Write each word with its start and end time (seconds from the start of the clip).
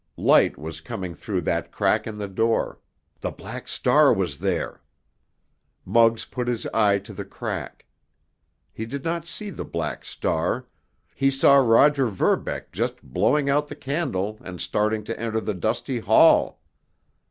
Light 0.17 0.57
was 0.57 0.81
coming 0.81 1.13
through 1.13 1.41
that 1.41 1.71
crack 1.71 2.07
in 2.07 2.17
the 2.17 2.27
door—the 2.27 3.29
Black 3.29 3.67
Star 3.67 4.11
was 4.11 4.39
there! 4.39 4.81
Muggs 5.85 6.25
put 6.25 6.47
his 6.47 6.65
eye 6.73 6.97
to 6.97 7.13
the 7.13 7.23
crack. 7.23 7.85
He 8.73 8.87
did 8.87 9.03
not 9.03 9.27
see 9.27 9.51
the 9.51 9.63
Black 9.63 10.03
Star—he 10.03 11.29
saw 11.29 11.57
Roger 11.57 12.07
Verbeck 12.07 12.71
just 12.71 13.03
blowing 13.03 13.47
out 13.47 13.67
the 13.67 13.75
candle 13.75 14.39
and 14.43 14.59
starting 14.59 15.03
to 15.03 15.19
enter 15.19 15.39
the 15.39 15.53
dusty 15.53 15.99
hall! 15.99 16.61